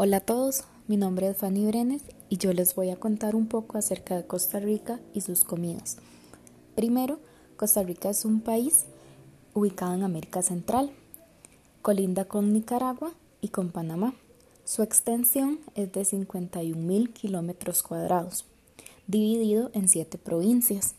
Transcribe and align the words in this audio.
Hola 0.00 0.18
a 0.18 0.20
todos, 0.20 0.62
mi 0.86 0.96
nombre 0.96 1.26
es 1.26 1.38
Fanny 1.38 1.66
Brenes 1.66 2.02
y 2.28 2.36
yo 2.36 2.52
les 2.52 2.76
voy 2.76 2.90
a 2.90 3.00
contar 3.00 3.34
un 3.34 3.48
poco 3.48 3.78
acerca 3.78 4.16
de 4.16 4.24
Costa 4.24 4.60
Rica 4.60 5.00
y 5.12 5.22
sus 5.22 5.42
comidas. 5.42 5.96
Primero, 6.76 7.18
Costa 7.56 7.82
Rica 7.82 8.08
es 8.08 8.24
un 8.24 8.40
país 8.40 8.84
ubicado 9.54 9.94
en 9.94 10.04
América 10.04 10.40
Central, 10.40 10.92
colinda 11.82 12.26
con 12.26 12.52
Nicaragua 12.52 13.10
y 13.40 13.48
con 13.48 13.72
Panamá. 13.72 14.14
Su 14.64 14.84
extensión 14.84 15.58
es 15.74 15.90
de 15.90 16.04
51 16.04 16.80
mil 16.80 17.12
kilómetros 17.12 17.82
cuadrados, 17.82 18.44
dividido 19.08 19.72
en 19.74 19.88
siete 19.88 20.16
provincias. 20.16 20.94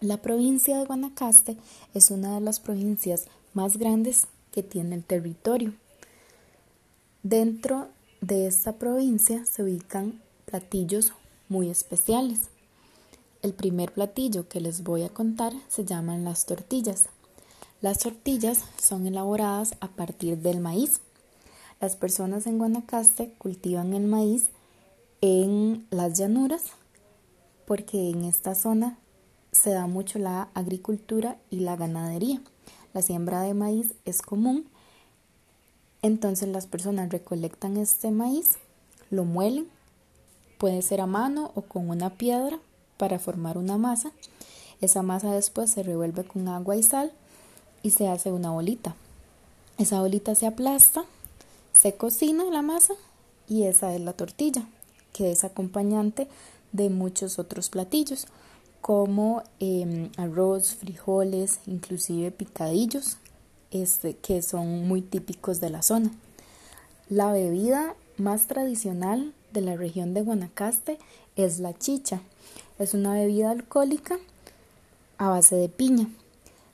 La 0.00 0.22
provincia 0.22 0.78
de 0.78 0.86
Guanacaste 0.86 1.58
es 1.92 2.10
una 2.10 2.36
de 2.36 2.40
las 2.40 2.58
provincias 2.58 3.26
más 3.52 3.76
grandes 3.76 4.28
que 4.50 4.62
tiene 4.62 4.96
el 4.96 5.04
territorio 5.04 5.74
Dentro 7.28 7.88
de 8.20 8.46
esta 8.46 8.74
provincia 8.74 9.44
se 9.46 9.64
ubican 9.64 10.22
platillos 10.44 11.12
muy 11.48 11.70
especiales. 11.70 12.50
El 13.42 13.52
primer 13.52 13.90
platillo 13.92 14.48
que 14.48 14.60
les 14.60 14.84
voy 14.84 15.02
a 15.02 15.08
contar 15.08 15.52
se 15.66 15.84
llaman 15.84 16.22
las 16.22 16.46
tortillas. 16.46 17.06
Las 17.80 17.98
tortillas 17.98 18.62
son 18.80 19.08
elaboradas 19.08 19.74
a 19.80 19.88
partir 19.88 20.38
del 20.38 20.60
maíz. 20.60 21.00
Las 21.80 21.96
personas 21.96 22.46
en 22.46 22.58
Guanacaste 22.58 23.32
cultivan 23.38 23.92
el 23.94 24.06
maíz 24.06 24.50
en 25.20 25.84
las 25.90 26.16
llanuras 26.16 26.66
porque 27.66 28.08
en 28.08 28.22
esta 28.22 28.54
zona 28.54 29.00
se 29.50 29.70
da 29.70 29.88
mucho 29.88 30.20
la 30.20 30.48
agricultura 30.54 31.38
y 31.50 31.58
la 31.58 31.74
ganadería. 31.74 32.40
La 32.94 33.02
siembra 33.02 33.42
de 33.42 33.52
maíz 33.52 33.94
es 34.04 34.22
común 34.22 34.68
entonces 36.06 36.48
las 36.48 36.66
personas 36.66 37.10
recolectan 37.10 37.76
este 37.76 38.12
maíz, 38.12 38.58
lo 39.10 39.24
muelen, 39.24 39.66
puede 40.56 40.80
ser 40.82 41.00
a 41.00 41.06
mano 41.06 41.50
o 41.54 41.62
con 41.62 41.90
una 41.90 42.10
piedra 42.10 42.60
para 42.96 43.18
formar 43.18 43.58
una 43.58 43.76
masa. 43.76 44.12
Esa 44.80 45.02
masa 45.02 45.32
después 45.32 45.70
se 45.70 45.82
revuelve 45.82 46.24
con 46.24 46.48
agua 46.48 46.76
y 46.76 46.82
sal 46.82 47.12
y 47.82 47.90
se 47.90 48.08
hace 48.08 48.30
una 48.30 48.50
bolita. 48.50 48.94
Esa 49.78 50.00
bolita 50.00 50.34
se 50.36 50.46
aplasta, 50.46 51.04
se 51.72 51.94
cocina 51.96 52.44
la 52.44 52.62
masa 52.62 52.94
y 53.48 53.64
esa 53.64 53.92
es 53.92 54.00
la 54.00 54.12
tortilla, 54.12 54.64
que 55.12 55.32
es 55.32 55.42
acompañante 55.42 56.28
de 56.70 56.88
muchos 56.88 57.38
otros 57.40 57.68
platillos 57.68 58.28
como 58.80 59.42
em, 59.58 60.10
arroz, 60.16 60.76
frijoles, 60.76 61.58
inclusive 61.66 62.30
picadillos 62.30 63.18
este, 63.70 64.16
que 64.16 64.42
son 64.42 64.86
muy 64.86 65.02
típicos 65.02 65.60
de 65.60 65.70
la 65.70 65.82
zona. 65.82 66.10
La 67.08 67.32
bebida 67.32 67.94
más 68.16 68.46
tradicional 68.46 69.32
de 69.52 69.60
la 69.60 69.76
región 69.76 70.14
de 70.14 70.22
Guanacaste 70.22 70.98
es 71.36 71.60
la 71.60 71.72
chicha. 71.72 72.20
Es 72.78 72.94
una 72.94 73.14
bebida 73.14 73.50
alcohólica 73.50 74.18
a 75.18 75.28
base 75.28 75.56
de 75.56 75.68
piña. 75.68 76.08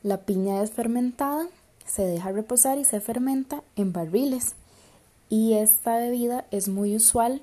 La 0.03 0.19
piña 0.19 0.63
es 0.63 0.71
fermentada, 0.71 1.47
se 1.87 2.03
deja 2.03 2.33
reposar 2.33 2.79
y 2.79 2.85
se 2.85 3.01
fermenta 3.01 3.63
en 3.77 3.93
barriles. 3.93 4.55
Y 5.29 5.55
esta 5.55 5.97
bebida 5.97 6.45
es 6.51 6.69
muy 6.69 6.97
usual 6.97 7.43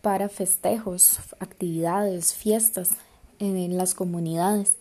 para 0.00 0.28
festejos, 0.28 1.20
actividades, 1.38 2.34
fiestas 2.34 2.90
en 3.38 3.76
las 3.76 3.94
comunidades. 3.94 4.74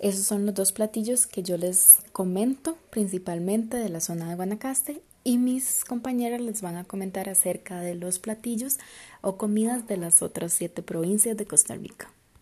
Esos 0.00 0.26
son 0.26 0.46
los 0.46 0.54
dos 0.54 0.72
platillos 0.72 1.26
que 1.26 1.42
yo 1.42 1.56
les 1.56 1.98
comento 2.12 2.78
principalmente 2.90 3.76
de 3.76 3.88
la 3.88 4.00
zona 4.00 4.28
de 4.28 4.36
Guanacaste 4.36 5.02
y 5.24 5.38
mis 5.38 5.84
compañeras 5.84 6.40
les 6.40 6.62
van 6.62 6.76
a 6.76 6.84
comentar 6.84 7.28
acerca 7.28 7.80
de 7.80 7.96
los 7.96 8.20
platillos 8.20 8.78
o 9.22 9.36
comidas 9.36 9.88
de 9.88 9.96
las 9.96 10.22
otras 10.22 10.52
siete 10.52 10.82
provincias 10.82 11.36
de 11.36 11.46
Costa 11.46 11.74
Rica. 11.74 12.12